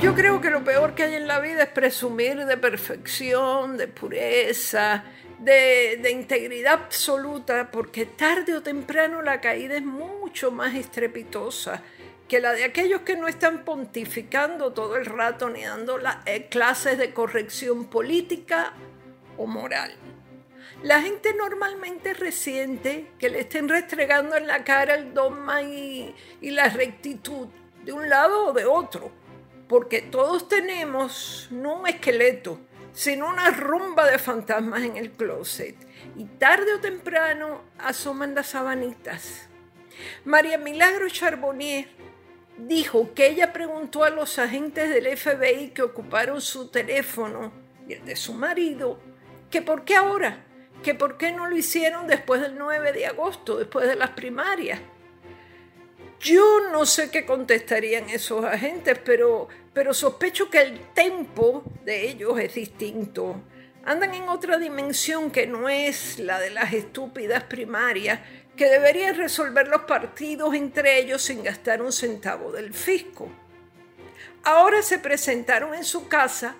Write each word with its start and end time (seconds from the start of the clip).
Yo 0.00 0.14
creo 0.14 0.40
que 0.40 0.48
lo 0.48 0.64
peor 0.64 0.94
que 0.94 1.02
hay 1.02 1.14
en 1.16 1.26
la 1.26 1.40
vida 1.40 1.64
es 1.64 1.68
presumir 1.68 2.46
de 2.46 2.56
perfección, 2.56 3.76
de 3.76 3.86
pureza, 3.86 5.04
de, 5.38 6.10
integridad 6.10 6.72
absoluta, 6.72 7.70
porque 7.70 8.06
tarde 8.06 8.54
o 8.54 8.62
temprano 8.62 9.20
la 9.20 9.42
caída 9.42 9.76
es 9.76 9.82
mucho 9.82 10.50
más 10.52 10.74
estrepitosa 10.74 11.82
que 12.26 12.40
la 12.40 12.52
de 12.54 12.64
aquellos 12.64 13.02
que 13.02 13.14
no 13.14 13.28
están 13.28 13.62
pontificando 13.62 14.72
todo 14.72 14.96
el 14.96 15.04
rato 15.04 15.50
ni 15.50 15.64
dando 15.64 15.98
eh, 16.24 16.46
clases 16.48 16.96
de 16.96 17.12
corrección 17.12 17.84
política 17.84 18.72
o 19.36 19.46
moral. 19.46 19.92
La 20.82 21.02
gente 21.02 21.34
normalmente 21.34 22.14
resiente 22.14 23.10
que 23.18 23.28
le 23.28 23.40
estén 23.40 23.68
restregando 23.68 24.34
en 24.38 24.46
la 24.46 24.64
cara 24.64 24.94
el 24.94 25.12
dogma 25.12 25.60
y 25.60 26.14
la 26.40 26.70
rectitud 26.70 27.48
de 27.84 27.92
un 27.92 28.08
lado 28.08 28.46
o 28.46 28.52
de 28.54 28.64
otro 28.64 29.19
porque 29.70 30.02
todos 30.02 30.48
tenemos 30.48 31.46
no 31.52 31.76
un 31.76 31.86
esqueleto, 31.86 32.58
sino 32.92 33.28
una 33.28 33.52
rumba 33.52 34.10
de 34.10 34.18
fantasmas 34.18 34.82
en 34.82 34.96
el 34.96 35.12
closet. 35.12 35.76
Y 36.16 36.24
tarde 36.24 36.74
o 36.74 36.80
temprano 36.80 37.62
asoman 37.78 38.34
las 38.34 38.48
sabanitas. 38.48 39.48
María 40.24 40.58
Milagro 40.58 41.08
Charbonnier 41.08 41.86
dijo 42.58 43.14
que 43.14 43.28
ella 43.28 43.52
preguntó 43.52 44.02
a 44.02 44.10
los 44.10 44.40
agentes 44.40 44.90
del 44.90 45.16
FBI 45.16 45.68
que 45.68 45.82
ocuparon 45.82 46.40
su 46.40 46.66
teléfono 46.66 47.52
y 47.86 47.92
el 47.92 48.04
de 48.04 48.16
su 48.16 48.34
marido 48.34 48.98
que 49.52 49.62
por 49.62 49.84
qué 49.84 49.94
ahora, 49.94 50.44
que 50.82 50.96
por 50.96 51.16
qué 51.16 51.30
no 51.30 51.46
lo 51.46 51.56
hicieron 51.56 52.08
después 52.08 52.40
del 52.40 52.58
9 52.58 52.92
de 52.92 53.06
agosto, 53.06 53.58
después 53.58 53.86
de 53.86 53.94
las 53.94 54.10
primarias. 54.10 54.80
Yo 56.20 56.68
no 56.70 56.84
sé 56.84 57.10
qué 57.10 57.24
contestarían 57.24 58.10
esos 58.10 58.44
agentes, 58.44 58.98
pero, 59.02 59.48
pero 59.72 59.94
sospecho 59.94 60.50
que 60.50 60.60
el 60.60 60.78
tempo 60.92 61.64
de 61.82 62.10
ellos 62.10 62.38
es 62.38 62.54
distinto. 62.54 63.42
Andan 63.86 64.12
en 64.12 64.28
otra 64.28 64.58
dimensión 64.58 65.30
que 65.30 65.46
no 65.46 65.70
es 65.70 66.18
la 66.18 66.38
de 66.38 66.50
las 66.50 66.74
estúpidas 66.74 67.44
primarias 67.44 68.20
que 68.54 68.66
deberían 68.66 69.16
resolver 69.16 69.68
los 69.68 69.82
partidos 69.82 70.54
entre 70.54 70.98
ellos 70.98 71.22
sin 71.22 71.42
gastar 71.42 71.80
un 71.80 71.90
centavo 71.90 72.52
del 72.52 72.74
fisco. 72.74 73.30
Ahora 74.44 74.82
se 74.82 74.98
presentaron 74.98 75.74
en 75.74 75.84
su 75.84 76.06
casa 76.06 76.54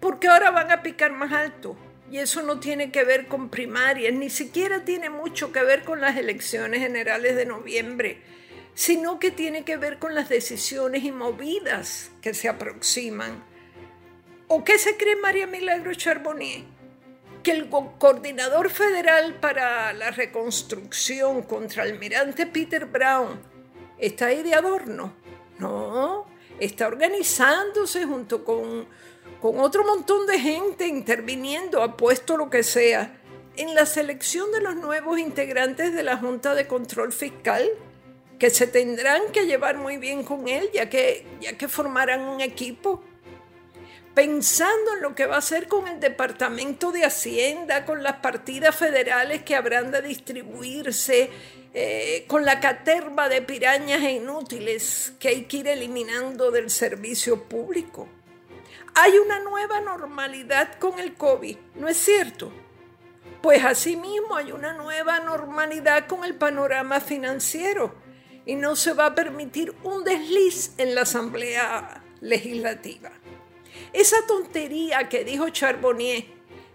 porque 0.00 0.28
ahora 0.28 0.50
van 0.50 0.70
a 0.70 0.82
picar 0.82 1.12
más 1.12 1.32
alto. 1.32 1.76
Y 2.10 2.18
eso 2.18 2.42
no 2.42 2.58
tiene 2.58 2.90
que 2.90 3.04
ver 3.04 3.26
con 3.26 3.50
primarias, 3.50 4.14
ni 4.14 4.30
siquiera 4.30 4.82
tiene 4.82 5.10
mucho 5.10 5.52
que 5.52 5.62
ver 5.62 5.82
con 5.82 6.00
las 6.00 6.16
elecciones 6.16 6.80
generales 6.80 7.36
de 7.36 7.44
noviembre 7.44 8.22
sino 8.74 9.18
que 9.18 9.30
tiene 9.30 9.64
que 9.64 9.76
ver 9.76 9.98
con 9.98 10.14
las 10.14 10.28
decisiones 10.28 11.04
y 11.04 11.12
movidas 11.12 12.10
que 12.20 12.34
se 12.34 12.48
aproximan. 12.48 13.44
¿O 14.48 14.64
qué 14.64 14.78
se 14.78 14.96
cree 14.96 15.16
María 15.16 15.46
Milagro 15.46 15.94
Charbonnier? 15.94 16.64
Que 17.42 17.52
el 17.52 17.68
coordinador 17.68 18.70
federal 18.70 19.34
para 19.40 19.92
la 19.92 20.10
reconstrucción 20.10 21.42
contra 21.42 21.82
almirante 21.82 22.46
Peter 22.46 22.86
Brown 22.86 23.40
está 23.98 24.26
ahí 24.26 24.42
de 24.42 24.54
adorno. 24.54 25.14
No, 25.58 26.26
está 26.60 26.86
organizándose 26.86 28.04
junto 28.04 28.44
con, 28.44 28.86
con 29.40 29.58
otro 29.60 29.84
montón 29.84 30.26
de 30.26 30.38
gente 30.38 30.86
interviniendo, 30.86 31.82
apuesto 31.82 32.36
lo 32.36 32.50
que 32.50 32.62
sea, 32.62 33.20
en 33.56 33.74
la 33.74 33.86
selección 33.86 34.50
de 34.52 34.60
los 34.60 34.76
nuevos 34.76 35.18
integrantes 35.18 35.92
de 35.92 36.02
la 36.02 36.16
Junta 36.16 36.54
de 36.54 36.66
Control 36.66 37.12
Fiscal 37.12 37.70
que 38.38 38.50
se 38.50 38.66
tendrán 38.66 39.30
que 39.32 39.46
llevar 39.46 39.76
muy 39.76 39.98
bien 39.98 40.24
con 40.24 40.48
él, 40.48 40.68
ya 40.72 40.88
que, 40.88 41.26
ya 41.40 41.56
que 41.56 41.68
formarán 41.68 42.22
un 42.22 42.40
equipo. 42.40 43.02
Pensando 44.14 44.94
en 44.94 45.02
lo 45.02 45.14
que 45.14 45.26
va 45.26 45.36
a 45.36 45.38
hacer 45.38 45.68
con 45.68 45.88
el 45.88 45.98
Departamento 46.00 46.92
de 46.92 47.04
Hacienda, 47.04 47.84
con 47.84 48.02
las 48.02 48.16
partidas 48.16 48.76
federales 48.76 49.42
que 49.42 49.54
habrán 49.54 49.90
de 49.90 50.02
distribuirse, 50.02 51.30
eh, 51.72 52.24
con 52.26 52.44
la 52.44 52.60
caterva 52.60 53.30
de 53.30 53.40
pirañas 53.40 54.02
e 54.02 54.12
inútiles 54.12 55.14
que 55.18 55.28
hay 55.28 55.44
que 55.44 55.58
ir 55.58 55.68
eliminando 55.68 56.50
del 56.50 56.68
servicio 56.68 57.44
público. 57.44 58.08
Hay 58.94 59.16
una 59.16 59.38
nueva 59.38 59.80
normalidad 59.80 60.78
con 60.78 60.98
el 60.98 61.14
COVID, 61.14 61.56
¿no 61.76 61.88
es 61.88 61.96
cierto? 61.96 62.52
Pues 63.40 63.64
asimismo 63.64 64.36
hay 64.36 64.52
una 64.52 64.74
nueva 64.74 65.20
normalidad 65.20 66.06
con 66.06 66.24
el 66.24 66.34
panorama 66.34 67.00
financiero 67.00 67.94
y 68.46 68.56
no 68.56 68.76
se 68.76 68.92
va 68.92 69.06
a 69.06 69.14
permitir 69.14 69.74
un 69.82 70.04
desliz 70.04 70.72
en 70.78 70.94
la 70.94 71.02
Asamblea 71.02 72.02
Legislativa. 72.20 73.12
Esa 73.92 74.26
tontería 74.26 75.08
que 75.08 75.24
dijo 75.24 75.48
Charbonnier 75.50 76.24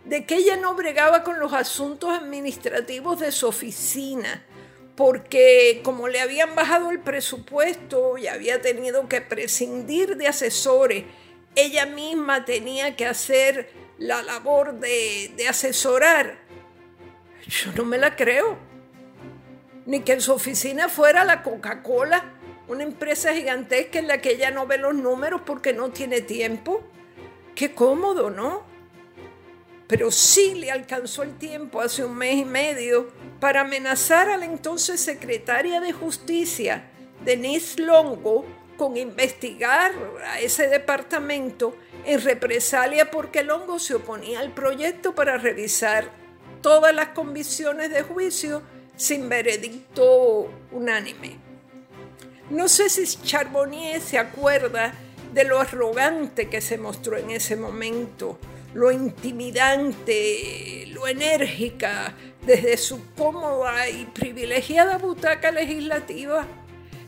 de 0.06 0.26
que 0.26 0.36
ella 0.36 0.56
no 0.56 0.74
bregaba 0.76 1.24
con 1.24 1.40
los 1.40 1.54
asuntos 1.54 2.12
administrativos 2.12 3.20
de 3.20 3.32
su 3.32 3.48
oficina, 3.48 4.46
porque 4.96 5.82
como 5.84 6.08
le 6.08 6.22
habían 6.22 6.56
bajado 6.56 6.92
el 6.92 7.00
presupuesto 7.00 8.18
y 8.18 8.28
había 8.28 8.62
tenido 8.62 9.08
que 9.08 9.22
prescindir 9.22 10.16
de 10.16 10.28
asesores, 10.28 11.04
ella 11.56 11.86
misma 11.86 12.46
tenía 12.46 12.96
que 12.96 13.06
hacer 13.06 13.70
la 13.98 14.24
labor 14.24 14.80
de, 14.80 15.34
de 15.36 15.48
asesorar. 15.48 16.40
Yo 17.48 17.72
no 17.74 17.84
me 17.84 17.98
la 17.98 18.16
creo 18.16 18.58
ni 19.88 20.02
que 20.02 20.20
su 20.20 20.34
oficina 20.34 20.90
fuera 20.90 21.24
la 21.24 21.42
Coca-Cola, 21.42 22.34
una 22.68 22.84
empresa 22.84 23.34
gigantesca 23.34 23.98
en 23.98 24.08
la 24.10 24.20
que 24.20 24.32
ella 24.32 24.52
no 24.52 24.68
ve 24.68 24.78
los 24.78 24.94
números 24.94 25.42
porque 25.46 25.72
no 25.72 25.92
tiene 25.92 26.20
tiempo. 26.20 26.84
Qué 27.56 27.74
cómodo, 27.74 28.30
¿no? 28.30 28.64
Pero 29.88 30.12
sí 30.12 30.56
le 30.56 30.72
alcanzó 30.72 31.24
el 31.24 31.38
tiempo 31.38 31.80
hace 31.80 32.04
un 32.04 32.18
mes 32.18 32.36
y 32.36 32.44
medio 32.44 33.08
para 33.40 33.62
amenazar 33.62 34.30
a 34.30 34.36
la 34.36 34.44
entonces 34.44 35.00
secretaria 35.00 35.80
de 35.80 35.94
Justicia, 35.94 36.92
Denise 37.24 37.82
Longo, 37.82 38.46
con 38.76 38.98
investigar 38.98 39.94
a 40.26 40.42
ese 40.42 40.68
departamento 40.68 41.78
en 42.06 42.22
represalia 42.22 43.10
porque 43.10 43.42
Longo 43.42 43.80
se 43.80 43.96
oponía 43.96 44.42
al 44.42 44.52
proyecto 44.52 45.16
para 45.16 45.38
revisar 45.38 46.12
todas 46.62 46.94
las 46.94 47.10
convicciones 47.10 47.90
de 47.90 48.04
juicio 48.04 48.62
sin 48.98 49.30
veredicto 49.30 50.52
unánime. 50.72 51.38
No 52.50 52.68
sé 52.68 52.90
si 52.90 53.06
Charbonnier 53.06 54.02
se 54.02 54.18
acuerda 54.18 54.94
de 55.34 55.44
lo 55.44 55.60
arrogante 55.60 56.50
que 56.50 56.62
se 56.62 56.78
mostró 56.78 57.18
en 57.18 57.30
ese 57.30 57.56
momento, 57.56 58.40
lo 58.74 58.92
intimidante, 58.92 60.86
lo 60.88 61.08
enérgica 61.08 62.16
desde 62.46 62.78
su 62.78 63.14
cómoda 63.16 63.88
y 63.90 64.06
privilegiada 64.06 64.98
butaca 64.98 65.52
legislativa, 65.52 66.48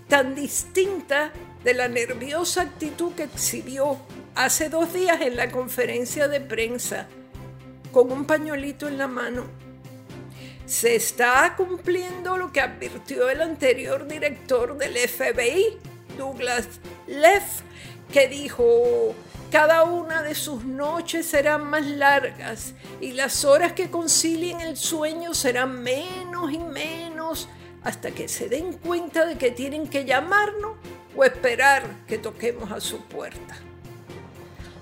tan 0.08 0.36
distinta 0.36 1.32
de 1.64 1.74
la 1.74 1.88
nerviosa 1.88 2.62
actitud 2.64 3.14
que 3.14 3.24
exhibió 3.24 3.98
hace 4.36 4.70
dos 4.70 4.94
días 4.94 5.22
en 5.22 5.36
la 5.38 5.50
conferencia 5.50 6.28
de 6.28 6.42
prensa, 6.42 7.08
con 7.92 8.12
un 8.12 8.26
pañuelito 8.26 8.88
en 8.88 8.98
la 8.98 9.08
mano 9.08 9.69
se 10.70 10.96
está 10.96 11.56
cumpliendo 11.58 12.38
lo 12.38 12.52
que 12.52 12.62
advirtió 12.62 13.28
el 13.30 13.42
anterior 13.42 14.08
director 14.08 14.78
del 14.78 14.96
FBI, 14.98 15.80
Douglas 16.16 16.68
Leff, 17.08 17.62
que 18.14 18.28
dijo, 18.28 19.16
cada 19.52 19.84
una 19.84 20.22
de 20.22 20.36
sus 20.36 20.66
noches 20.66 21.26
serán 21.26 21.66
más 21.66 21.88
largas 21.88 22.76
y 23.02 23.14
las 23.14 23.46
horas 23.46 23.74
que 23.74 23.90
concilien 23.90 24.62
el 24.62 24.78
sueño 24.78 25.34
serán 25.34 25.82
menos 25.82 26.52
y 26.52 26.60
menos 26.60 27.50
hasta 27.82 28.12
que 28.12 28.28
se 28.28 28.48
den 28.48 28.74
cuenta 28.74 29.26
de 29.26 29.40
que 29.40 29.50
tienen 29.50 29.88
que 29.88 30.06
llamarnos 30.06 30.78
o 31.16 31.24
esperar 31.24 31.84
que 32.08 32.20
toquemos 32.20 32.72
a 32.72 32.80
su 32.80 33.02
puerta. 33.06 33.58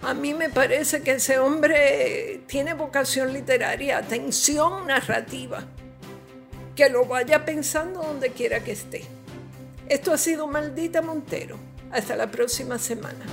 A 0.02 0.14
mí 0.14 0.34
me 0.34 0.50
parece 0.50 1.02
que 1.02 1.14
ese 1.14 1.40
hombre 1.40 2.42
tiene 2.48 2.74
vocación 2.74 3.34
literaria, 3.34 3.98
atención 3.98 4.88
narrativa. 4.88 5.66
Que 6.76 6.90
lo 6.90 7.06
vaya 7.06 7.44
pensando 7.44 8.02
donde 8.02 8.30
quiera 8.32 8.60
que 8.64 8.74
esté. 8.74 9.04
Esto 9.90 10.14
ha 10.14 10.18
sido 10.18 10.48
Maldita 10.48 11.02
Montero. 11.02 11.58
Hasta 11.92 12.16
la 12.16 12.30
próxima 12.30 12.78
semana. 12.78 13.26